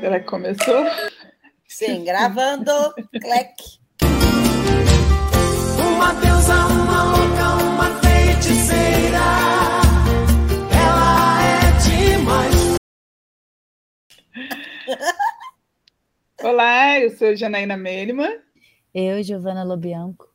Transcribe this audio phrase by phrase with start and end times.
[0.00, 0.86] Será que começou?
[1.68, 2.72] Sim, gravando.
[3.20, 3.54] Clec.
[5.78, 9.18] Uma deusa, uma louca, uma feiticeira.
[10.72, 11.72] Ela é
[12.16, 12.76] demais.
[16.42, 18.30] Olá, eu sou Janaína Melima.
[18.94, 20.31] Eu, Giovana Lobianco.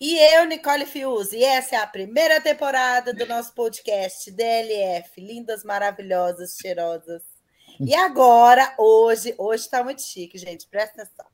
[0.00, 1.32] E eu, Nicole Fius.
[1.32, 5.20] E essa é a primeira temporada do nosso podcast DLF.
[5.20, 7.22] Lindas, maravilhosas, cheirosas.
[7.78, 10.66] E agora, hoje, hoje está muito chique, gente.
[10.68, 11.26] Presta atenção.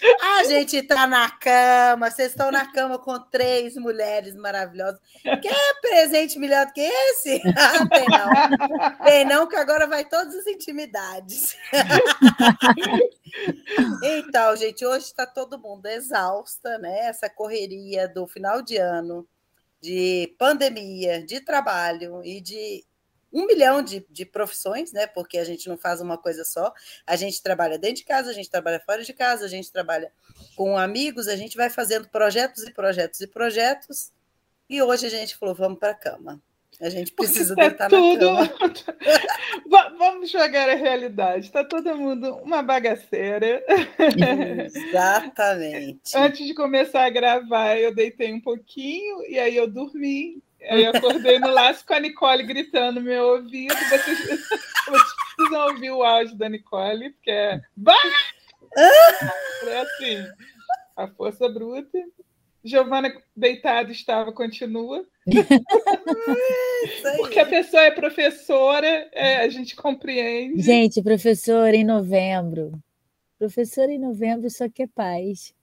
[0.38, 5.00] A gente está na cama, vocês estão na cama com três mulheres maravilhosas.
[5.22, 7.40] Quer presente melhor do que esse?
[7.56, 9.04] Ah, tem não.
[9.04, 11.56] Tem não, que agora vai todas as intimidades.
[14.02, 17.06] Então, gente, hoje está todo mundo exausta, né?
[17.06, 19.26] Essa correria do final de ano,
[19.80, 22.84] de pandemia, de trabalho e de
[23.34, 25.06] um milhão de, de profissões, né?
[25.08, 26.72] Porque a gente não faz uma coisa só.
[27.06, 30.12] A gente trabalha dentro de casa, a gente trabalha fora de casa, a gente trabalha
[30.56, 34.12] com amigos, a gente vai fazendo projetos e projetos e projetos.
[34.70, 36.40] E hoje a gente falou, vamos para a cama.
[36.80, 38.32] A gente precisa Tá deitar tudo.
[38.34, 38.72] na cama.
[39.70, 41.46] Va- Vamos jogar a realidade.
[41.46, 43.62] Está todo mundo uma bagaceira.
[44.74, 46.16] Exatamente.
[46.16, 50.42] Antes de começar a gravar, eu deitei um pouquinho e aí eu dormi.
[50.68, 53.74] Aí eu acordei no laço com a Nicole gritando no meu ouvido.
[53.74, 54.18] Vocês,
[54.88, 57.60] vocês precisam ouvir o áudio da Nicole, porque é.
[57.76, 57.94] Bah!
[58.76, 60.26] É assim,
[60.96, 61.98] a força bruta.
[62.64, 65.06] Giovana deitada estava, continua.
[67.18, 70.62] Porque a pessoa é professora, é, a gente compreende.
[70.62, 72.72] Gente, professora em novembro.
[73.38, 75.54] Professora em novembro só quer paz.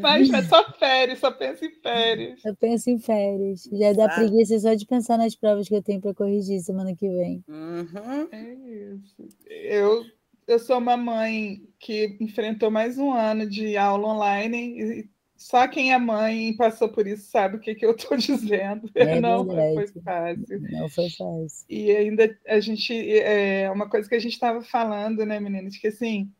[0.00, 2.44] Mas é só férias, só pensa em férias.
[2.44, 3.64] Eu penso em férias.
[3.72, 4.14] Já dá Exato.
[4.16, 7.44] preguiça só de pensar nas provas que eu tenho para corrigir semana que vem.
[7.48, 8.28] Uhum.
[8.30, 9.28] É isso.
[9.46, 10.04] Eu,
[10.46, 15.92] eu sou uma mãe que enfrentou mais um ano de aula online e só quem
[15.92, 18.90] é mãe e passou por isso sabe o que, que eu estou dizendo.
[18.94, 19.92] É Não verdade.
[19.92, 20.60] foi fácil.
[20.70, 21.66] Não foi fácil.
[21.68, 25.88] E ainda a gente é uma coisa que a gente estava falando, né, meninas, que
[25.88, 26.30] assim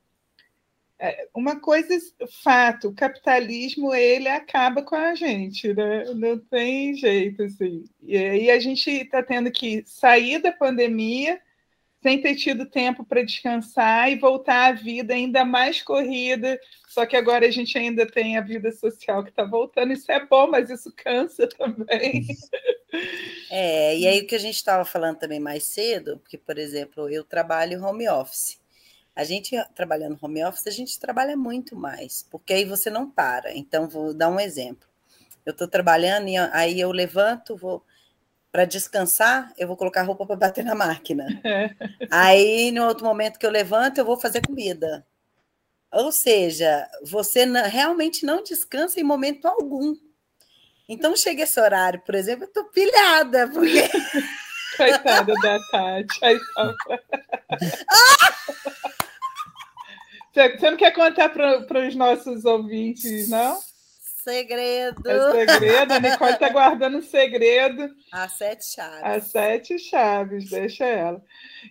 [1.35, 1.95] uma coisa
[2.43, 6.05] fato, o capitalismo ele acaba com a gente, né?
[6.15, 7.85] Não tem jeito assim.
[8.03, 11.41] E aí a gente está tendo que sair da pandemia
[12.03, 16.59] sem ter tido tempo para descansar e voltar à vida ainda mais corrida.
[16.89, 19.93] Só que agora a gente ainda tem a vida social que está voltando.
[19.93, 22.25] Isso é bom, mas isso cansa também.
[23.51, 27.09] É, e aí o que a gente estava falando também mais cedo, porque, por exemplo,
[27.11, 28.59] eu trabalho home office.
[29.17, 33.57] A gente trabalhando home office, a gente trabalha muito mais, porque aí você não para.
[33.57, 34.87] Então, vou dar um exemplo.
[35.45, 37.83] Eu estou trabalhando e aí eu levanto, vou
[38.53, 41.27] para descansar, eu vou colocar roupa para bater na máquina.
[42.11, 45.07] Aí, no outro momento que eu levanto, eu vou fazer comida.
[45.93, 49.95] Ou seja, você realmente não descansa em momento algum.
[50.89, 53.89] Então, chega esse horário, por exemplo, eu estou pilhada, porque
[54.77, 56.19] Coitada da Tati.
[56.55, 56.75] Só-
[60.59, 63.59] Você não quer contar para os nossos ouvintes, não?
[64.27, 65.09] segredo.
[65.09, 65.93] É segredo.
[65.93, 67.95] A Nicole está guardando um segredo.
[68.11, 69.03] As sete chaves.
[69.05, 71.23] As sete chaves, deixa ela.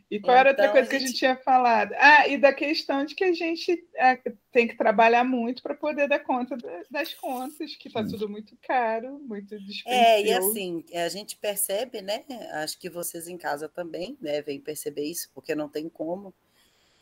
[0.10, 1.94] E qual era outra Então, coisa a que a gente- gente tinha falado?
[1.98, 4.18] Ah, e da questão de que a gente é,
[4.54, 8.58] tem que trabalhar muito para poder dar conta da- das contas, que está tudo muito
[8.66, 10.06] caro, muito dispendioso.
[10.06, 12.24] É, e assim, a gente percebe, né?
[12.54, 16.34] Acho que vocês em casa também devem perceber isso, porque não tem como.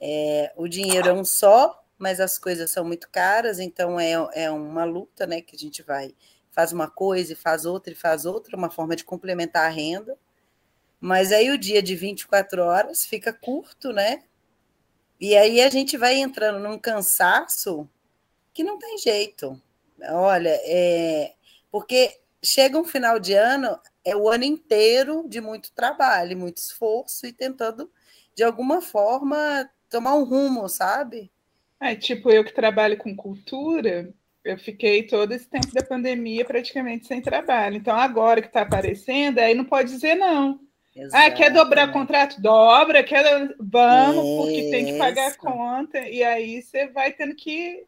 [0.06, 4.52] É, o dinheiro é um só, mas as coisas são muito caras, então é, é
[4.52, 5.40] uma luta, né?
[5.40, 6.14] Que a gente vai,
[6.52, 10.18] faz uma coisa e faz outra e faz outra, uma forma de complementar a renda.
[11.00, 14.24] Mas aí o dia de 24 horas fica curto, né?
[15.22, 17.90] E aí a gente vai entrando num cansaço
[18.54, 19.62] que não tem jeito.
[20.10, 21.34] Olha, é,
[21.72, 27.26] porque chega um final de ano, é o ano inteiro de muito trabalho, muito esforço
[27.26, 27.90] e tentando,
[28.36, 31.32] de alguma forma, tomar um rumo, sabe?
[31.80, 34.12] É, tipo, eu que trabalho com cultura,
[34.44, 37.78] eu fiquei todo esse tempo da pandemia praticamente sem trabalho.
[37.78, 40.60] Então, agora que está aparecendo, aí não pode dizer não.
[41.12, 42.42] Ah, quer dobrar contrato?
[42.42, 43.56] Dobra, quer.
[43.60, 45.40] Vamos, porque tem que pagar a Isso.
[45.40, 46.00] conta.
[46.08, 47.84] E aí você vai tendo que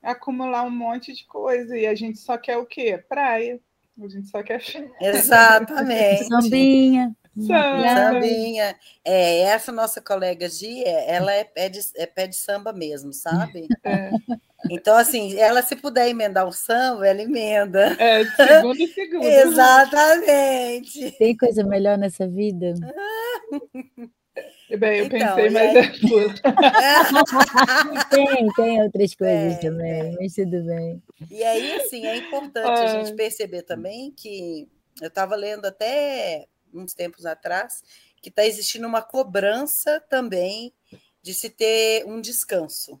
[0.00, 1.76] acumular um monte de coisa.
[1.76, 3.02] E a gente só quer o quê?
[3.08, 3.60] Praia.
[4.00, 4.60] A gente só quer
[5.00, 6.24] Exatamente.
[6.24, 7.16] Sambinha.
[7.38, 7.94] Samba.
[7.94, 8.76] Sambinha.
[9.04, 13.66] É, essa nossa colega Gia, ela é pé de, é pé de samba mesmo, sabe?
[13.84, 14.10] É,
[14.70, 17.96] Então, assim, ela se puder emendar o samba, ela emenda.
[17.98, 19.24] é, segundo e segundo.
[19.24, 21.10] Exatamente.
[21.18, 22.74] Tem coisa melhor nessa vida?
[24.78, 26.34] Bem, eu Então, pensei, mas é tudo.
[28.10, 31.02] Tem, tem outras coisas É, também, mas tudo bem.
[31.30, 34.68] E aí, assim, é importante a gente perceber também que
[35.00, 37.82] eu estava lendo até uns tempos atrás
[38.22, 40.72] que está existindo uma cobrança também
[41.22, 43.00] de se ter um descanso.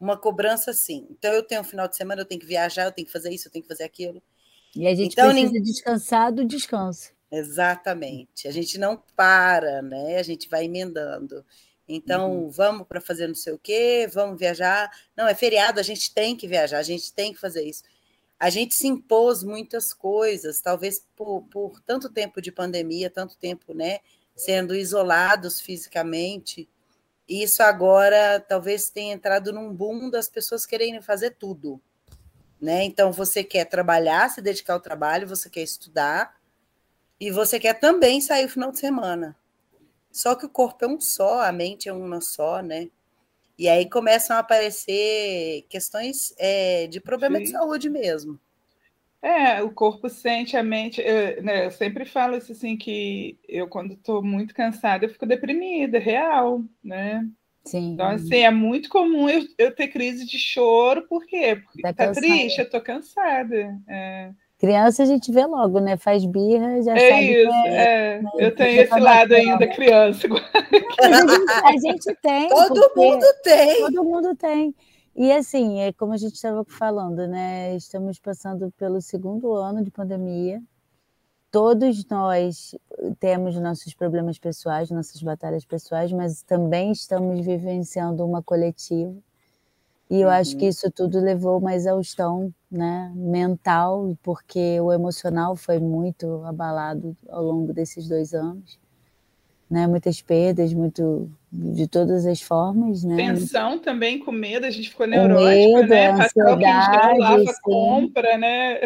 [0.00, 1.06] Uma cobrança, sim.
[1.10, 3.32] Então, eu tenho um final de semana, eu tenho que viajar, eu tenho que fazer
[3.32, 4.22] isso, eu tenho que fazer aquilo.
[4.74, 7.12] E a gente Então, precisa nin- descansar do descanso.
[7.30, 8.48] Exatamente.
[8.48, 10.16] A gente não para, né?
[10.18, 11.44] A gente vai emendando.
[11.88, 14.90] Então, vamos para fazer não sei o quê, vamos viajar.
[15.16, 17.82] Não, é feriado, a gente tem que viajar, a gente tem que fazer isso.
[18.40, 23.74] A gente se impôs muitas coisas, talvez por, por tanto tempo de pandemia, tanto tempo,
[23.74, 23.98] né?
[24.34, 26.66] Sendo isolados fisicamente.
[27.28, 31.78] Isso agora talvez tenha entrado num boom das pessoas querendo fazer tudo.
[32.58, 32.84] Né?
[32.84, 36.40] Então, você quer trabalhar, se dedicar ao trabalho, você quer estudar,
[37.18, 39.36] e você quer também sair o final de semana.
[40.10, 42.90] Só que o corpo é um só, a mente é uma só, né?
[43.60, 47.52] E aí começam a aparecer questões é, de problema de Sim.
[47.52, 48.40] saúde mesmo.
[49.20, 51.02] É, o corpo sente, a mente.
[51.02, 55.26] Eu, né, eu sempre falo isso assim, que eu, quando estou muito cansada, eu fico
[55.26, 57.28] deprimida, real, né?
[57.66, 57.92] Sim.
[57.92, 61.56] Então, assim, é muito comum eu, eu ter crise de choro, por quê?
[61.62, 63.78] Porque Tá tá, triste, eu tô cansada.
[63.86, 64.30] É,
[64.60, 65.96] Criança a gente vê logo, né?
[65.96, 68.20] Faz birra, já é sabe que isso, é.
[68.36, 70.28] Eu tenho esse lado ainda, criança.
[71.00, 72.48] A gente, a gente tem.
[72.48, 73.80] Todo mundo tem.
[73.80, 74.74] Todo mundo tem.
[75.16, 77.74] E assim, é como a gente estava falando, né?
[77.74, 80.62] Estamos passando pelo segundo ano de pandemia.
[81.50, 82.76] Todos nós
[83.18, 89.16] temos nossos problemas pessoais, nossas batalhas pessoais, mas também estamos vivenciando uma coletiva.
[90.10, 90.70] E eu acho que Uhum.
[90.70, 97.72] isso tudo levou uma exaustão, né, mental, porque o emocional foi muito abalado ao longo
[97.72, 98.76] desses dois anos,
[99.70, 99.86] né?
[99.86, 103.16] Muitas perdas, muito de todas as formas, né?
[103.16, 106.06] Tensão também, com medo, a gente ficou neurótico, medo, né?
[106.08, 108.80] a ansiedade, lava, compra, né?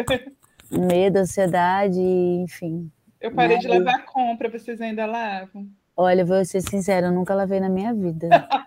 [0.71, 2.91] medo, ansiedade, enfim.
[3.19, 3.61] Eu parei Né?
[3.63, 5.67] de lavar compra, vocês ainda lavam?
[5.97, 8.29] Olha, vou ser sincera, eu nunca lavei na minha vida.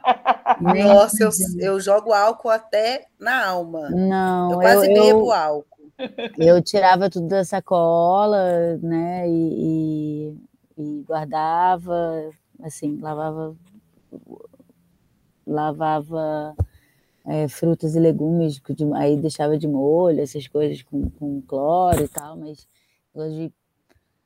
[0.61, 1.31] Nossa, eu,
[1.61, 3.91] eu jogo álcool até na alma.
[3.91, 5.91] não, Eu quase eu, bebo álcool.
[6.39, 10.37] eu tirava tudo da sacola, né, e, e-
[10.77, 12.31] e guardava,
[12.63, 13.57] assim, lavava,
[15.47, 16.55] lavava
[17.27, 18.61] é, frutas e legumes,
[18.97, 22.67] aí deixava de molho, essas coisas com, com cloro e tal, mas
[23.15, 23.53] hoje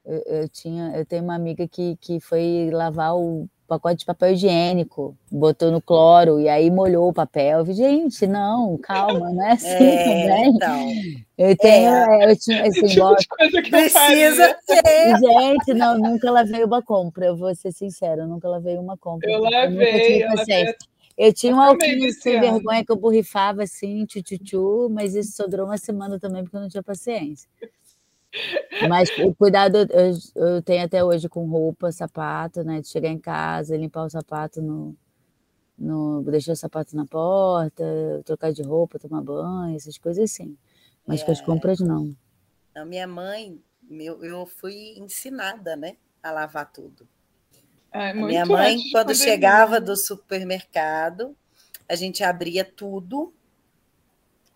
[0.04, 3.48] eu, eu tinha, eu tenho uma amiga que, que foi lavar o
[3.78, 7.60] pacote de papel higiênico, botou no cloro e aí molhou o papel.
[7.60, 10.48] Eu falei, Gente, não, calma, não é assim É, também.
[10.54, 10.88] então.
[11.38, 14.82] Eu tenho, é, eu tinha assim, tipo de coisa que eu Precisa faria.
[14.82, 15.18] ter.
[15.18, 19.30] Gente, não, nunca lavei uma compra, eu vou ser sincera, eu nunca lavei uma compra.
[19.30, 20.76] Eu nunca lavei, eu lavei paciência.
[21.16, 25.66] Eu tinha um alquinho sem vergonha que eu borrifava assim, tchu-tchu-tchu, mas isso só durou
[25.66, 27.48] uma semana também porque eu não tinha paciência.
[28.88, 32.80] Mas o cuidado eu, eu tenho até hoje com roupa, sapato, né?
[32.80, 34.96] De chegar em casa, limpar o sapato no,
[35.78, 36.22] no.
[36.22, 37.84] deixar o sapato na porta,
[38.24, 40.56] trocar de roupa, tomar banho, essas coisas sim.
[41.06, 41.44] Mas com as É.
[41.44, 42.14] compras não.
[42.74, 47.06] A minha mãe, meu, eu fui ensinada, né, a lavar tudo.
[47.92, 51.36] A muito minha mãe, quando chegava do supermercado,
[51.86, 53.34] a gente abria tudo.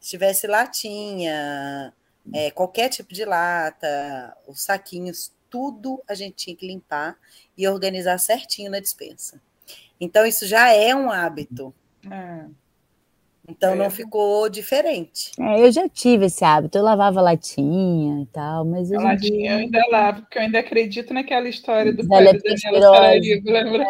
[0.00, 1.92] Se tivesse latinha,
[2.32, 7.16] é, qualquer tipo de lata, os saquinhos, tudo a gente tinha que limpar
[7.56, 9.40] e organizar certinho na dispensa.
[10.00, 11.74] Então, isso já é um hábito.
[12.10, 12.46] Ah,
[13.48, 13.76] Então, É.
[13.76, 15.30] não ficou diferente.
[15.38, 19.56] É, eu já tive esse hábito, eu lavava latinha e tal, mas a latinha eu
[19.56, 19.56] dia.
[19.56, 23.10] ainda lavo, porque eu ainda acredito naquela história do Da pai da Daniela
[23.44, 23.84] lembra?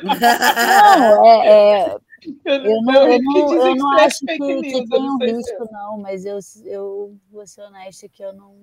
[0.98, 1.96] Não, é, é,
[2.44, 5.00] Eu, Eu não, eu não, eu que não é acho que, news, que eu tem
[5.00, 5.72] não um risco, é.
[5.72, 8.54] não, mas eu, eu vou ser honesta que eu não,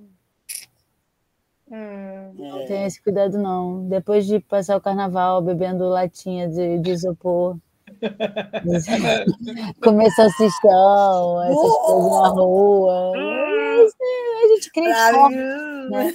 [1.70, 3.88] Hum, não tenho esse cuidado, não.
[3.90, 7.58] Depois de passar o carnaval bebendo latinha de, de isopor,
[9.84, 13.12] comer salsichão, essas coisas na rua,
[14.44, 15.36] a gente cria esporte,
[15.90, 16.14] né?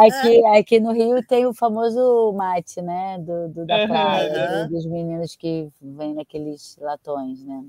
[0.00, 3.18] Aqui, aqui no Rio tem o famoso mate, né?
[3.18, 4.28] Do, do- da praia,
[4.64, 7.64] do- dos meninos que vêm naqueles latões, né?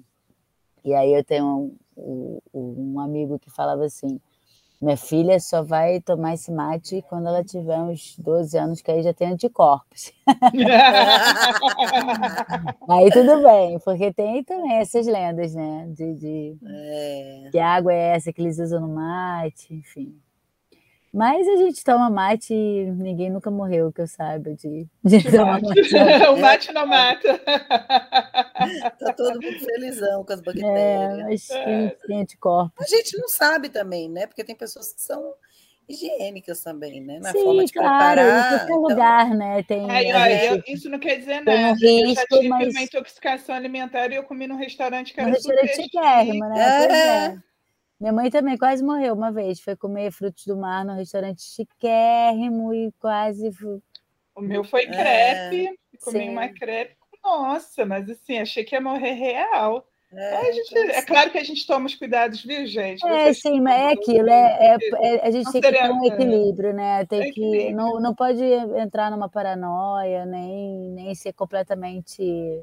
[0.86, 1.46] E aí eu tenho
[1.98, 4.20] um, um- um amigo que falava assim:
[4.84, 9.02] minha filha só vai tomar esse mate quando ela tiver uns 12 anos, que aí
[9.04, 10.12] já tem anticorpos.
[12.90, 15.88] Aí tudo bem, porque tem também essas lendas, né?
[15.90, 20.20] De, de É, que água é essa que eles usam no mate, enfim.
[21.14, 25.32] Mas a gente toma mate e ninguém nunca morreu, que eu saiba, de, de De
[25.32, 25.68] tomar mate.
[25.94, 25.94] mate.
[26.34, 27.40] o mate não mata.
[29.00, 31.24] Tá todo mundo felizão com as É, bactérias.
[31.28, 32.86] mas que a gente tem anticorpos.
[32.86, 34.26] A gente não sabe também, né?
[34.26, 35.34] Porque tem pessoas que são
[35.90, 37.20] higiênicas também, né?
[37.20, 38.50] Na Sim, forma de claro, em preparar.
[38.50, 39.64] qualquer então- lugar, né?
[39.64, 41.78] Tem, Aí, olha, eu- isso não quer dizer tem um nada.
[41.86, 45.28] eu já risco, tive mas- uma intoxicação alimentar e eu comi num restaurante que No
[45.28, 46.86] era restaurante super chiquérrimo, né?
[46.86, 47.38] É.
[48.04, 48.12] É.
[48.12, 49.60] Minha mãe também quase morreu uma vez.
[49.62, 53.50] Foi comer frutos do mar num restaurante chiquérrimo e quase.
[54.36, 54.88] O meu foi É.
[54.88, 56.30] crepe, comi Sim.
[56.30, 56.96] uma crepe.
[57.24, 59.88] Nossa, mas assim, achei que ia morrer real.
[60.16, 63.04] É, gente- então, é claro que a gente toma os cuidados, viu, gente?
[63.08, 64.30] É, sim, mas é aquilo.
[64.30, 64.78] É, é-
[65.16, 66.08] é- a gente Não tem que ter um é.
[66.08, 67.06] equilíbrio, né?
[67.06, 67.74] Tem que.
[67.74, 72.62] Não, não pode entrar numa paranoia, nem, nem ser completamente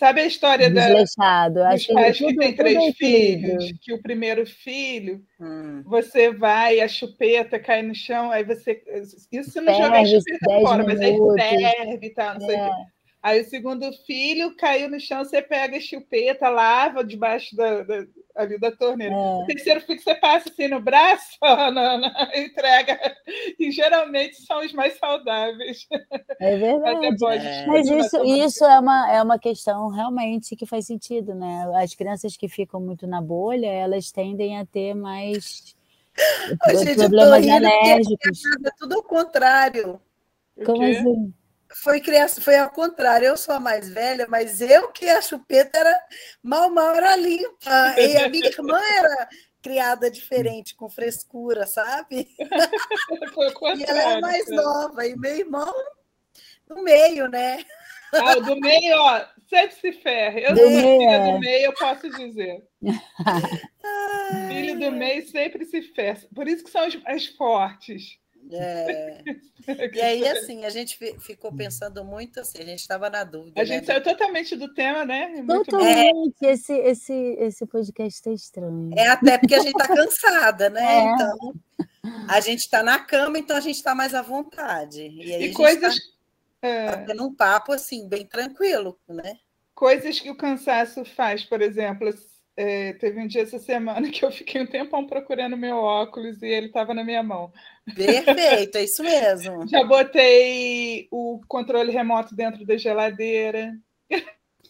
[0.00, 1.54] Sabe a história da, desleixado.
[1.56, 3.60] dos Acho que pais que têm é três equilíbrio.
[3.60, 3.72] filhos?
[3.82, 8.82] Que o primeiro filho, hum, você vai, a chupeta cai no chão, aí você.
[9.30, 11.34] Isso se não jogar a Ferve chupeta 10 fora, mas aí minutos.
[11.44, 12.64] ferve e tal, não sei o É.
[12.70, 12.74] quê.
[13.22, 18.06] Aí o segundo filho caiu no chão, você pega a chupeta, lava debaixo da, da-
[18.42, 19.14] ali da torneira.
[19.14, 22.98] O É, terceiro filho você passa assim no braço, na, na entrega,
[23.58, 25.86] e geralmente são os mais saudáveis.
[25.90, 25.98] é
[26.40, 27.00] Mas verdade.
[27.00, 27.66] depois É.
[27.66, 31.70] Mas continua isso, isso é, uma, é uma questão realmente que faz sentido, né?
[31.76, 35.74] As crianças que ficam muito na bolha, elas tendem a ter mais
[36.68, 38.42] gente, eu tô problemas rindo alérgicos.
[38.64, 40.00] é tudo ao contrário.
[40.56, 41.34] o Como assim?
[41.74, 43.26] Foi criança, foi ao contrário.
[43.26, 46.04] Eu sou a mais velha, mas eu que a chupeta era
[46.42, 47.94] mal, mal era limpa.
[47.98, 49.28] E a minha irmã era
[49.62, 52.28] criada diferente, com frescura, sabe?
[53.76, 54.20] E ela era contrário.
[54.20, 55.72] mais nova, e meu irmão
[56.68, 57.64] no meio, né?
[58.12, 60.40] Ah, o do meio, ó, sempre se ferra.
[60.40, 61.32] Eu Do sou meio, filha é.
[61.32, 62.64] do meio, eu posso dizer.
[64.48, 66.20] Filho do meio sempre se ferra.
[66.34, 68.18] Por isso que são as, as fortes.
[68.56, 69.22] É.
[69.92, 73.60] E aí, assim, a gente fi- ficou pensando muito assim, a gente estava na dúvida.
[73.60, 75.28] A né, gente do- saiu totalmente do tema, né?
[75.28, 75.62] Muito bom.
[75.64, 76.36] Totalmente.
[76.42, 78.90] Esse, esse, esse podcast está estranho.
[78.96, 80.82] É até porque a gente está cansada, né?
[80.82, 81.12] É.
[81.12, 81.54] Então,
[82.26, 85.06] a gente está na cama, então a gente está mais à vontade.
[85.06, 85.94] E aí E coisas,
[86.60, 89.38] tá é, tendo um papo assim, bem tranquilo, né?
[89.80, 92.12] coisas que o cansaço faz, por exemplo.
[92.62, 96.46] É, teve um dia essa semana que eu fiquei um tempão procurando meu óculos e
[96.46, 97.50] ele estava na minha mão.
[97.96, 99.64] Perfeito, é isso mesmo.
[99.66, 103.72] Já botei o controle remoto dentro da geladeira.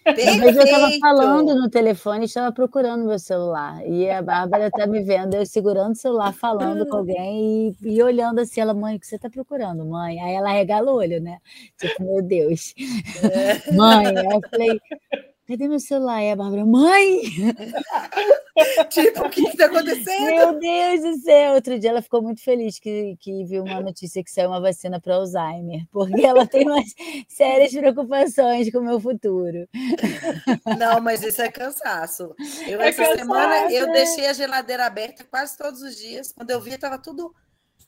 [0.06, 1.00] Uma vez eu estava Perfeito.
[1.00, 3.84] falando no telefone e estava procurando meu celular.
[3.84, 8.02] E a Bárbara está me vendo, eu segurando o celular, falando com alguém e, e
[8.04, 10.20] olhando assim, ela, mãe, o que você está procurando, mãe?
[10.20, 11.38] Aí ela regala o olho, né?
[11.76, 12.72] Tipo, meu Deus.
[13.76, 14.80] Mãe, aí eu falei,
[15.50, 16.22] cadê meu celular?
[16.22, 17.20] E a Bárbara, mãe!
[18.90, 20.26] Tipo, o que está acontecendo?
[20.26, 21.54] Meu Deus do céu!
[21.54, 25.00] Outro dia ela ficou muito feliz que, que viu uma notícia que saiu uma vacina
[25.00, 26.92] para Alzheimer, porque ela tem umas
[27.28, 29.68] sérias preocupações com o meu futuro.
[30.78, 32.34] Não, mas isso é cansaço.
[32.66, 33.92] Eu, É essa cansaço, semana, eu é.
[33.92, 36.32] deixei a geladeira aberta quase todos os dias.
[36.32, 37.34] Quando eu vi, estava tudo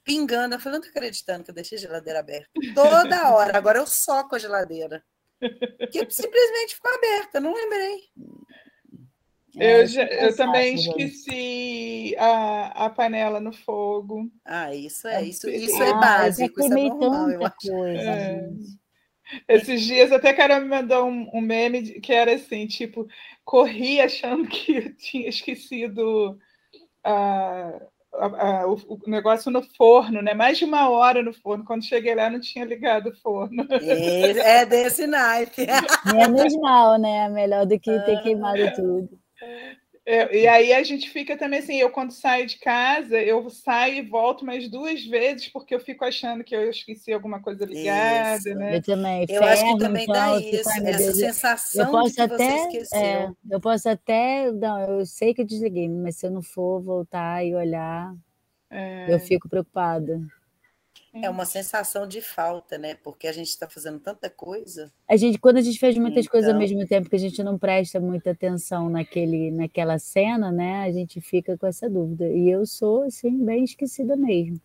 [0.04, 0.54] pingando.
[0.54, 2.49] Eu falei, não tô acreditando que eu deixei a geladeira aberta.
[2.75, 3.57] Toda hora.
[3.57, 5.02] Agora eu soco a geladeira.
[5.90, 8.00] Que simplesmente ficou aberta, não lembrei.
[9.58, 11.02] É, Eu, isso já- é eu também gente.
[11.02, 14.30] esqueci a, a panela no fogo.
[14.44, 17.54] Ah, isso é, isso, Ah, isso é Ah, já básico, isso é normal, eu tanta
[17.56, 17.68] acho.
[17.70, 18.49] coisa, É.
[19.49, 23.06] Esses dias até a Carol me mandou um, um meme que era assim, tipo,
[23.44, 26.38] corri achando que eu tinha esquecido
[27.04, 27.80] a-
[28.14, 30.35] a- a- o, o negócio no forno, né?
[30.35, 31.64] Mais de uma hora no forno.
[31.64, 33.66] Quando cheguei lá, não tinha ligado o forno.
[33.71, 35.66] É, é desse naipe.
[36.12, 37.28] Menos mal, né?
[37.28, 39.09] Melhor do que ter queimado tudo.
[40.04, 43.94] É, e aí a gente fica também assim, eu quando saio de casa, eu saio
[43.99, 48.37] e volto mais duas vezes, porque eu fico achando que eu esqueci alguma coisa ligada,
[48.38, 48.59] Isso.
[48.59, 48.76] né?
[48.78, 49.26] Eu também.
[49.28, 51.90] Eu acho que ferro, também então, dá fico, isso, meu essa Deus, eu- sensação Eu
[51.92, 52.99] posso de que você até, esqueceu.
[52.99, 56.80] é, eu posso até, não, eu sei que eu desliguei, mas se eu não for
[56.82, 58.12] voltar e olhar,
[58.71, 60.21] É, eu fico preocupada.
[61.14, 62.95] É uma sensação de falta, né?
[62.95, 64.90] Porque a gente está fazendo tanta coisa.
[65.07, 66.69] A gente, quando a gente faz muitas coisas ao Então.
[66.69, 70.83] mesmo tempo que a gente não presta muita atenção naquele, naquela cena, né?
[70.85, 72.26] A gente fica com essa dúvida.
[72.28, 74.59] E eu sou, assim, bem esquecida mesmo.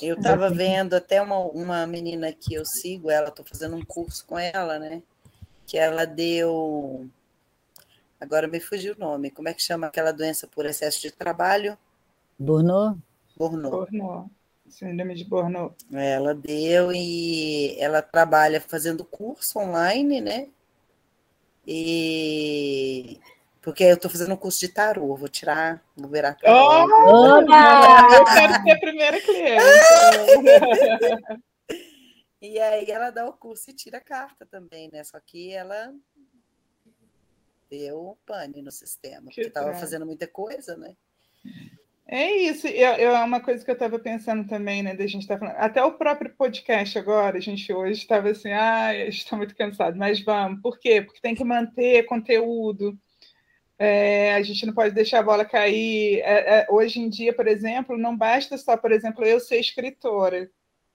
[0.00, 4.24] Eu estava vendo até uma, uma menina que eu sigo, ela, estou fazendo um curso
[4.26, 5.02] com ela, né?
[5.66, 7.08] Que ela deu.
[8.20, 9.30] Agora me fugiu o nome.
[9.30, 11.76] Como é que chama aquela doença por excesso de trabalho?
[12.38, 12.98] Burnout?
[13.36, 13.90] Burnout.
[13.90, 14.30] Borno.
[14.70, 15.74] Síndrome de Borno.
[15.92, 20.48] Ela deu e ela trabalha fazendo curso online, né?
[21.66, 23.20] E
[23.60, 26.54] Porque eu estou fazendo um curso de tarô, vou tirar, vou virar tarô.
[26.54, 29.62] Oh, eu quero ser a primeira cliente.
[32.40, 35.04] e aí ela dá o curso e tira a carta também, né?
[35.04, 35.92] Só que ela
[37.68, 40.96] deu pane no sistema, que porque estava fazendo muita coisa, né?
[42.12, 44.96] É isso, eu, eu, é uma coisa que eu estava pensando também, né?
[44.96, 48.92] Da gente tá falando, até o próprio podcast agora, a gente hoje estava assim, ah,
[49.04, 50.60] gente está muito cansado, mas vamos.
[50.60, 51.02] Por quê?
[51.02, 52.98] Porque tem que manter conteúdo,
[53.78, 56.18] é, a gente não pode deixar a bola cair.
[56.24, 60.50] É, é, hoje em dia, por exemplo, não basta só, por exemplo, eu ser escritora.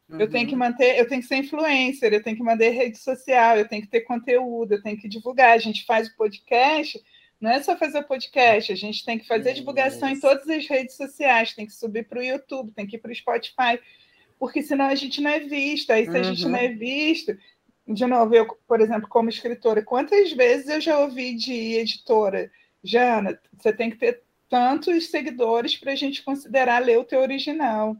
[0.10, 0.20] Uhum.
[0.20, 0.60] Eu tenho que uhum.
[0.60, 3.88] manter, eu tenho que ser influencer, eu tenho que manter rede social, eu tenho que
[3.88, 5.54] ter conteúdo, eu tenho que divulgar.
[5.54, 7.02] A gente faz o podcast
[7.40, 10.96] não é só fazer podcast, a gente tem que fazer divulgação em todas as redes
[10.96, 13.80] sociais, tem que subir para o YouTube, tem que ir para o Spotify,
[14.40, 15.94] porque senão a gente não é vista.
[15.94, 16.20] Aí, se uhum.
[16.20, 16.78] a gente não é uhum.
[16.78, 17.38] visto,
[17.88, 22.52] de novo, eu, por exemplo, como escritora, quantas vezes eu já ouvi de editora,
[22.84, 27.96] Jana, você tem que ter tantos seguidores para a gente considerar ler o teu original.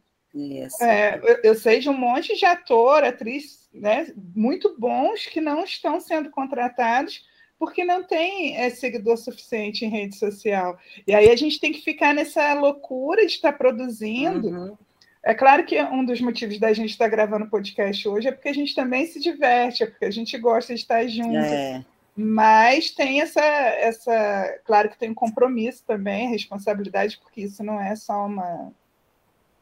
[0.82, 5.64] É, eu, eu, sei de um monte de ator, atriz, né, muito bons que não
[5.64, 7.24] estão sendo contratados
[7.66, 10.78] porque não tem é, seguidor suficiente em rede social.
[11.08, 14.48] E aí a gente tem que ficar nessa loucura de estar produzindo.
[14.48, 14.78] Uhum.
[15.24, 18.54] É claro que um dos motivos da gente estar gravando podcast hoje é porque a
[18.54, 21.36] gente também se diverte, é porque a gente gosta de estar junto.
[21.36, 21.84] É.
[22.16, 24.60] Mas tem essa, essa.
[24.64, 28.72] Claro que tem um compromisso também, responsabilidade, porque isso não é só uma,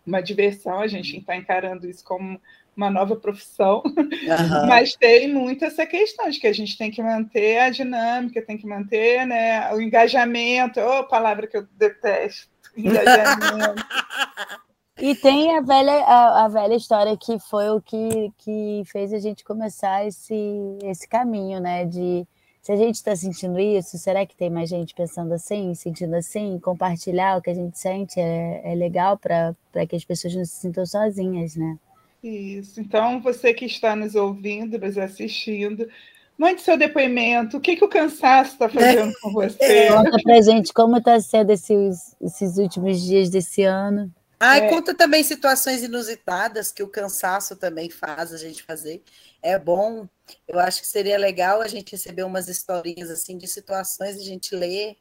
[0.05, 2.39] uma diversão, a gente está encarando isso como
[2.75, 4.67] uma nova profissão, uhum.
[4.67, 8.57] mas tem muito essa questão de que a gente tem que manter a dinâmica, tem
[8.57, 13.83] que manter né, o engajamento, oh, palavra que eu detesto, engajamento.
[14.95, 19.17] E tem a velha, a, a, velha história que foi o que, que fez a
[19.17, 20.35] gente começar esse,
[20.83, 21.83] esse caminho, né?
[21.83, 22.27] De
[22.61, 26.57] se a gente está sentindo isso, será que tem mais gente pensando assim, sentindo assim?
[26.59, 29.53] Compartilhar o que a gente sente é, é legal para
[29.89, 31.77] que as pessoas não se sintam sozinhas, né?
[32.23, 32.79] Isso.
[32.79, 35.89] Então, você que está nos ouvindo, nos assistindo,
[36.37, 37.57] mande seu depoimento.
[37.57, 39.89] O que, que o cansaço está fazendo com você?
[39.89, 44.09] Conta pra gente como está sendo esses, esses últimos dias desse ano.
[44.39, 44.69] Ah, é.
[44.69, 49.01] conta também situações inusitadas que o cansaço também faz a gente fazer.
[49.41, 50.07] É bom.
[50.47, 54.53] Eu acho que seria legal a gente receber umas historinhas assim de situações a gente
[54.55, 54.97] ler,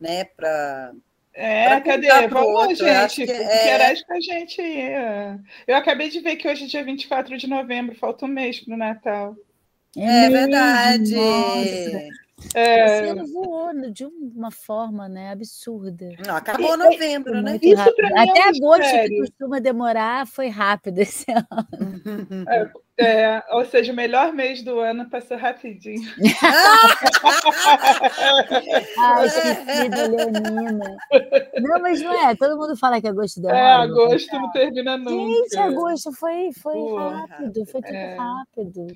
[0.00, 0.92] né, para
[1.34, 2.08] é, cadê?
[2.28, 4.04] Vamos, gente, interage é...
[4.04, 4.62] com a gente.
[5.66, 8.74] Eu acabei de ver que hoje é dia 24 de novembro, falta um mês para
[8.74, 9.36] o Natal.
[9.96, 11.14] É, é verdade.
[12.54, 12.84] É...
[12.84, 16.10] Esse ano voou de uma forma né, absurda.
[16.26, 17.54] Não, acabou novembro, né?
[17.54, 21.46] Até é agosto, que costuma demorar, foi rápido esse ano.
[22.48, 26.02] É, é, ou seja, o melhor mês do ano passou rapidinho.
[28.98, 29.28] Ai,
[29.90, 30.96] que Leonina.
[31.60, 32.36] Não, mas não é.
[32.36, 33.58] Todo mundo fala que agosto demora.
[33.58, 35.10] É, agosto não termina nunca.
[35.10, 38.16] Gente, agosto foi, foi rápido, foi tudo é.
[38.16, 38.86] rápido.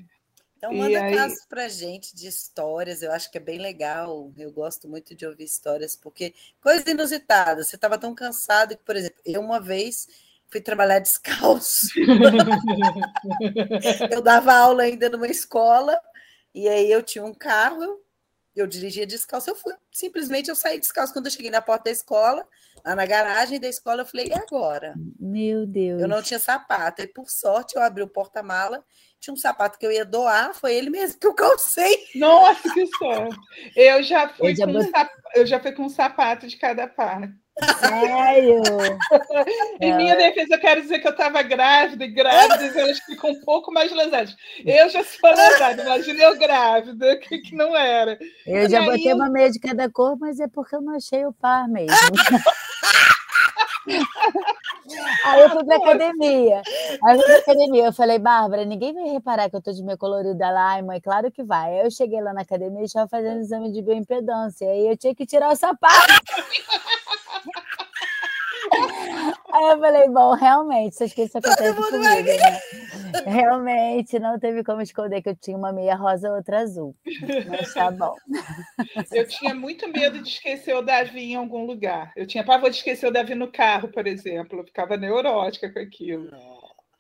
[0.65, 1.15] Então, manda aí...
[1.15, 4.33] casos para gente de histórias, eu acho que é bem legal.
[4.37, 7.63] Eu gosto muito de ouvir histórias, porque coisa inusitada.
[7.63, 10.09] Você estava tão cansado que, por exemplo, eu uma vez
[10.49, 11.89] fui trabalhar descalço.
[14.11, 15.99] eu dava aula ainda numa escola,
[16.55, 18.01] e aí eu tinha um carro,
[18.55, 19.75] eu dirigia descalço, eu fui.
[19.91, 22.47] Simplesmente eu saí descalço quando eu cheguei na porta da escola,
[22.85, 24.95] na garagem da escola, eu falei, e agora?
[25.19, 26.03] Meu Deus.
[26.03, 27.01] Eu não tinha sapato.
[27.01, 28.85] E por sorte eu abri o porta-mala
[29.25, 31.99] tinha um sapato que eu ia doar, foi ele mesmo que eu calcei.
[32.15, 33.37] Nossa, que sorte!
[33.75, 35.11] Eu já fui, eu já, com, sap...
[35.35, 37.31] eu já fui com um sapato de cada par.
[37.79, 38.61] Sério?
[39.81, 39.97] em é.
[39.97, 43.73] minha defesa, eu quero dizer que eu estava grávida, e grávidas elas ficam um pouco
[43.73, 44.37] mais lesadas.
[44.65, 48.19] Eu já sou lesada, imagina eu grávida, que, que não era.
[48.47, 48.87] Eu e já aí...
[48.87, 51.95] botei uma meia de cada cor, mas é porque eu não achei o par mesmo.
[55.25, 56.63] Aí eu fui pra academia.
[57.03, 57.85] Aí eu fui pra academia.
[57.87, 60.73] Eu falei, Bárbara, ninguém vai reparar que eu tô de meia colorida lá.
[60.73, 61.79] Ai, mãe, claro que vai.
[61.79, 64.69] Aí eu cheguei lá na academia e estava fazendo exame de bioimpedância.
[64.69, 65.95] Aí eu tinha que tirar o sapato.
[69.55, 72.61] Aí eu falei, bom, realmente, essas coisas acontecem comigo, né?
[73.25, 76.93] Realmente, não teve como esconder que eu tinha uma meia rosa e outra azul.
[77.49, 78.17] Mas tá bom.
[79.13, 82.13] Eu tinha muito medo de esquecer o Davi em algum lugar.
[82.17, 84.59] Eu tinha pavor de esquecer o Davi no carro, por exemplo.
[84.59, 86.31] Eu ficava neurótica com aquilo.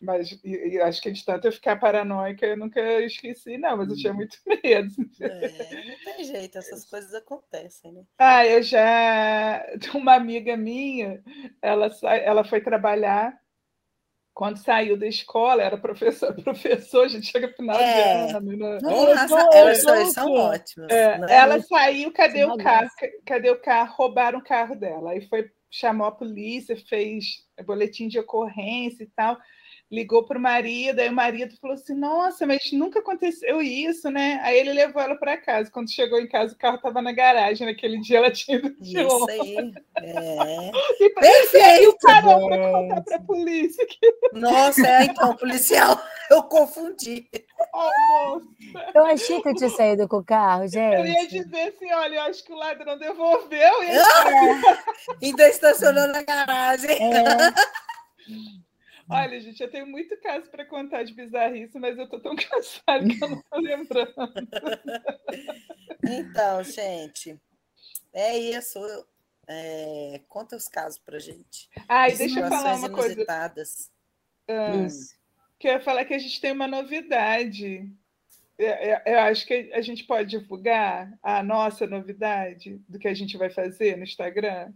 [0.00, 3.88] Mas e, e acho que de tanto eu ficar paranoica, eu nunca esqueci, não, mas
[3.90, 4.92] eu tinha muito medo.
[5.20, 5.48] É,
[5.86, 8.02] não tem jeito, essas coisas acontecem, né?
[8.18, 9.64] Ah, eu já.
[9.94, 11.22] Uma amiga minha,
[11.62, 13.38] ela, ela foi trabalhar
[14.34, 18.26] quando saiu da escola, era professor, professor, a gente chega no final É.
[18.26, 18.56] de ano.
[18.56, 18.78] né?
[18.82, 20.90] Nossa, elas são, ótimas.
[20.90, 21.26] É, né?
[21.30, 22.90] ela saiu, cadê Que o carro?
[23.24, 23.94] Cadê o carro?
[23.96, 25.12] Roubaram o carro dela.
[25.12, 29.38] Aí foi, chamou a polícia, fez boletim de ocorrência e tal,
[29.94, 34.40] ligou para o marido, aí o marido falou assim: Nossa, mas nunca aconteceu isso, né?
[34.42, 35.70] Aí ele levou ela para casa.
[35.70, 37.66] Quando chegou em casa, o carro estava na garagem.
[37.66, 39.32] Naquele dia ela tinha ido de Isso longe.
[39.32, 39.72] aí.
[40.02, 40.70] É.
[41.00, 41.96] E pra- Perfeito!
[42.02, 47.28] parou para contar para a polícia que, Nossa, é, então, policial, eu confundi.
[47.72, 48.40] oh,
[48.94, 51.28] Eu achei que eu tinha saído com o carro, eu ia gente.
[51.44, 53.72] dizer assim: Olha, eu acho que o ladrão devolveu.
[53.84, 56.90] E ele Ainda estacionou na garagem.
[56.90, 57.24] É,
[59.08, 63.06] Olha, gente, eu tenho muito caso para contar de bizarrice, mas eu tô tão cansada
[63.06, 64.14] que eu não tô lembrando.
[66.02, 67.38] Então, gente,
[68.12, 68.78] é isso.
[69.46, 71.68] É, conta os casos pra gente.
[71.88, 73.12] Ai, De deixa eu falar uma coisa.
[73.12, 73.90] inusitadas.
[74.86, 75.14] isso.
[75.58, 77.86] Que eu ia falar que a gente tem uma novidade.
[78.58, 83.14] Eu, eu- eu acho que a gente pode divulgar a nossa novidade do que a
[83.14, 84.72] gente vai fazer no Instagram.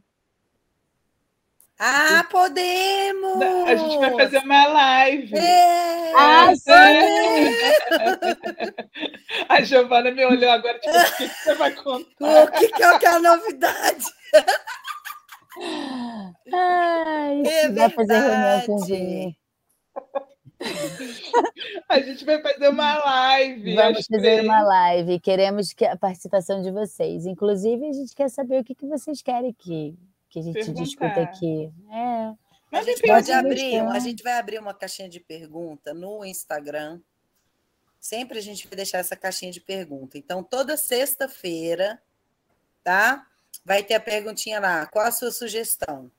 [1.79, 3.41] Ah, podemos!
[3.67, 5.39] A gente vai fazer uma live.
[5.39, 6.49] É, Ah,
[9.49, 12.45] A Giovana me olhou agora, tipo, o que que você vai contar?
[12.45, 14.05] o que, que é o que é a novidade?
[16.53, 19.35] Ai, É vai fazer reunião com o.
[21.89, 23.75] A gente vai fazer uma live.
[23.77, 24.45] Vamos fazer três.
[24.45, 25.21] uma live.
[25.21, 27.27] Queremos que a participação de vocês.
[27.27, 29.97] Inclusive, a gente quer saber o que, que vocês querem que,
[30.29, 30.83] que a gente Perguntar.
[30.83, 31.73] discuta aqui.
[31.91, 31.95] É.
[31.95, 32.37] A
[32.71, 33.91] Mandem gente pode abrir, questão.
[33.91, 37.01] a gente vai abrir uma caixinha de pergunta no Instagram.
[37.99, 40.19] Sempre a gente vai deixar essa caixinha de pergunta.
[40.19, 42.01] Então, toda sexta-feira,
[42.85, 43.27] tá?
[43.65, 44.87] Vai ter a perguntinha lá.
[44.87, 46.11] Qual a sua sugestão?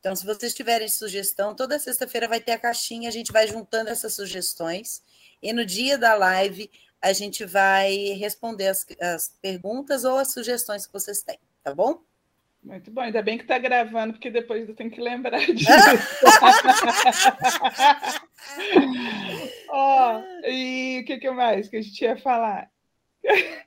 [0.00, 3.90] Então, se vocês tiverem sugestão, toda sexta-feira vai ter a caixinha, a gente vai juntando
[3.90, 5.02] essas sugestões.
[5.42, 10.86] E no dia da live, a gente vai responder as, as perguntas ou as sugestões
[10.86, 12.02] que vocês têm, tá bom?
[12.64, 15.70] Muito bom, ainda bem que está gravando, porque depois eu tenho que lembrar disso.
[19.68, 22.70] Ó, e o que, que mais que a gente ia falar?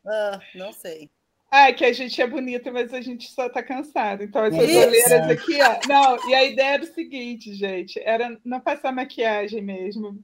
[0.05, 1.09] Ah, não sei.
[1.49, 4.23] Ah, que a gente é bonita, mas a gente só tá cansado.
[4.23, 4.79] Então, essas Isso.
[4.79, 5.79] olheiras aqui, ó.
[5.87, 10.21] Não, e a ideia era o seguinte, gente: era não passar maquiagem mesmo.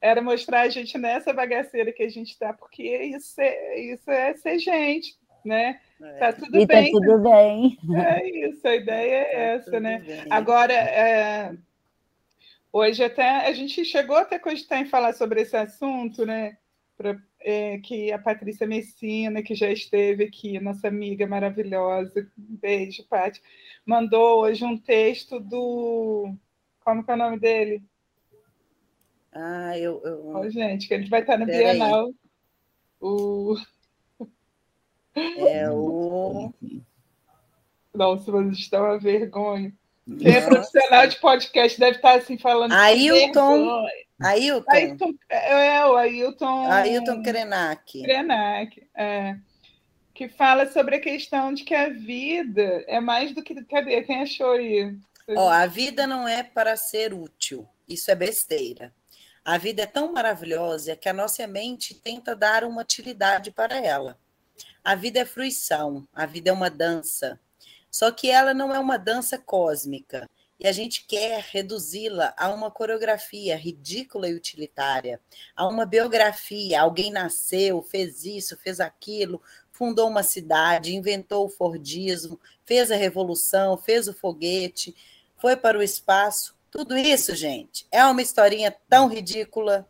[0.00, 4.34] Era mostrar a gente nessa bagaceira que a gente tá, porque isso é, isso é
[4.34, 5.80] ser gente, né?
[6.02, 6.90] É, Tá tudo E tá bem.
[6.92, 7.78] tudo bem.
[7.96, 9.98] É isso, a ideia é tá essa, né?
[10.00, 10.24] bem.
[10.28, 11.56] Agora, é,
[12.72, 16.58] hoje até a gente chegou até a cogitar em falar sobre esse assunto, né?
[16.96, 23.04] Pra- é, que a Patrícia Messina, que já esteve aqui, nossa amiga maravilhosa, um beijo,
[23.06, 23.40] Paty,
[23.84, 26.34] mandou hoje um texto do.
[26.80, 27.82] Como que é o nome dele?
[29.32, 30.00] Ah, eu.
[30.04, 31.46] eu- Ó, gente, que ele vai estar no.
[31.46, 32.12] Bienal.
[33.00, 33.56] O...
[35.14, 36.52] É o.
[37.94, 39.72] Nossa, mas está uma vergonha.
[40.18, 42.72] Quem é profissional de podcast deve estar assim falando.
[42.72, 43.86] Ailton.
[44.20, 44.70] Ailton.
[44.70, 46.70] Ailton, é, o Ailton.
[46.70, 48.02] Ailton Krenak.
[48.02, 49.36] Krenak, é,
[50.12, 53.54] que fala sobre a questão de que a vida é mais do que.
[53.64, 54.02] Cadê?
[54.02, 54.94] Quem achou aí?
[55.28, 57.66] Ó, a vida não é para ser útil.
[57.88, 58.92] Isso é besteira.
[59.44, 64.18] A vida é tão maravilhosa que a nossa mente tenta dar uma utilidade para ela.
[64.84, 67.40] A vida é fruição, a vida é uma dança.
[67.90, 70.28] Só que ela não é uma dança cósmica.
[70.60, 75.18] E a gente quer reduzi-la a uma coreografia ridícula e utilitária,
[75.56, 76.82] a uma biografia.
[76.82, 79.40] Alguém nasceu, fez isso, fez aquilo,
[79.72, 84.94] fundou uma cidade, inventou o Fordismo, fez a revolução, fez o foguete,
[85.38, 86.54] foi para o espaço.
[86.70, 89.88] Tudo isso, gente, é uma historinha tão ridícula.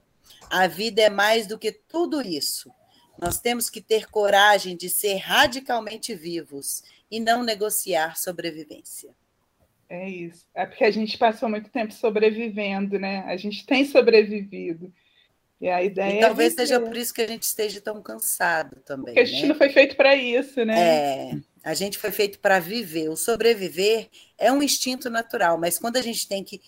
[0.48, 2.70] A vida é mais do que tudo isso.
[3.18, 9.14] Nós temos que ter coragem de ser radicalmente vivos e não negociar sobrevivência.
[9.88, 10.46] É isso.
[10.54, 13.24] É porque a gente passou muito tempo sobrevivendo, né?
[13.26, 14.92] A gente tem sobrevivido.
[15.60, 18.76] E a ideia E talvez é seja por isso que a gente esteja tão cansado
[18.84, 19.06] também.
[19.06, 19.48] Porque a gente né?
[19.48, 20.78] não foi feito para isso, né?
[20.78, 23.08] É, a gente foi feito para viver.
[23.08, 26.60] O sobreviver é um instinto natural, mas quando a gente tem que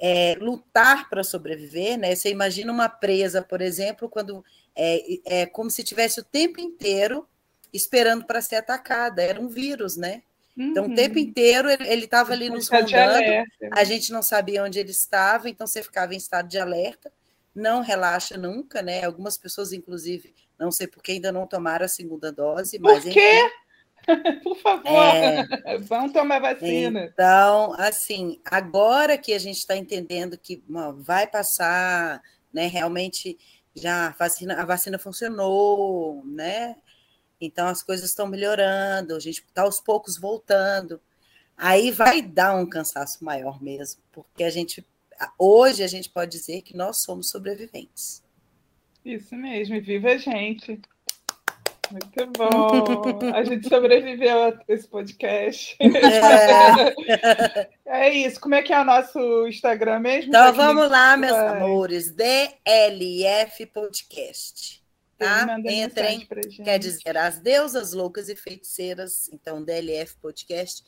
[0.00, 2.14] é, lutar para sobreviver, né?
[2.14, 4.44] Você imagina uma presa, por exemplo, quando
[4.76, 7.26] é, é como se tivesse o tempo inteiro
[7.72, 9.22] esperando para ser atacada.
[9.22, 10.22] Era um vírus, né?
[10.56, 14.62] Então, o tempo inteiro ele estava ali nos Está de rondando, a gente não sabia
[14.62, 17.10] onde ele estava, então você ficava em estado de alerta,
[17.54, 19.04] não relaxa nunca, né?
[19.04, 23.50] Algumas pessoas, inclusive, não sei porque ainda não tomaram a segunda dose, Por mas quê?
[24.42, 25.46] Por favor, é...
[25.80, 27.04] vão tomar vacina.
[27.04, 30.62] Então, assim, agora que a gente está entendendo que
[30.98, 32.20] vai passar,
[32.52, 32.66] né?
[32.66, 33.38] Realmente
[33.74, 36.76] já a vacina, a vacina funcionou, né?
[37.40, 41.00] Então as coisas estão melhorando, a gente está aos poucos voltando.
[41.56, 44.84] Aí vai dar um cansaço maior mesmo, porque a gente
[45.38, 48.22] hoje a gente pode dizer que nós somos sobreviventes.
[49.04, 50.80] Isso mesmo, viva a gente.
[51.90, 53.34] Muito bom.
[53.34, 55.76] A gente sobreviveu a esse podcast.
[57.84, 58.06] É.
[58.06, 58.14] é.
[58.14, 58.40] isso.
[58.40, 60.28] Como é que é o nosso Instagram mesmo?
[60.28, 61.48] Então vamos lá, meus vai.
[61.48, 62.10] amores.
[62.12, 64.82] DLF Podcast.
[65.18, 65.56] Tá?
[65.64, 66.26] Entrem,
[66.64, 69.28] quer dizer, as deusas loucas e feiticeiras.
[69.32, 70.82] Então, DLF Podcast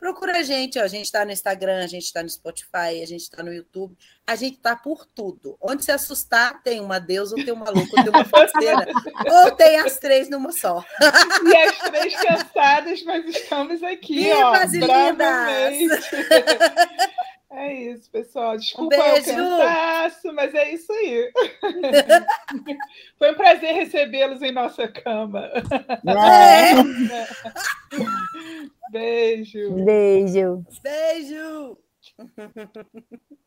[0.00, 0.82] Procura a gente, ó.
[0.82, 3.94] a gente está no Instagram, a gente está no Spotify, a gente está no YouTube,
[4.26, 5.58] a gente está por tudo.
[5.60, 8.86] Onde se assustar, tem uma deusa, ou tem uma louca, ou tem uma parceira,
[9.44, 10.82] ou tem as três numa só.
[11.44, 16.10] E as três cansadas, mas estamos aqui, Vivas ó, lindas!
[17.52, 18.56] É isso, pessoal.
[18.56, 21.32] Desculpa um o cansaço, mas é isso aí.
[23.18, 25.50] Foi um prazer recebê-los em nossa cama.
[26.06, 26.74] É.
[28.92, 29.84] Beijo.
[29.84, 30.64] Beijo.
[30.80, 31.76] Beijo.